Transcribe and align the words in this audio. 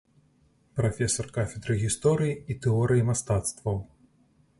Прафесар 0.79 1.27
кафедры 1.35 1.73
гісторыі 1.81 2.33
і 2.53 2.57
тэорыі 2.65 3.05
мастацтваў. 3.11 3.77